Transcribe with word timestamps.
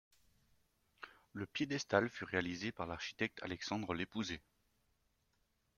Le 1.33 1.45
piédestal 1.45 2.09
fut 2.09 2.23
réalisé 2.23 2.71
par 2.71 2.87
l'architecte 2.87 3.37
Alexandre 3.43 3.93
Lépouzé. 3.93 4.41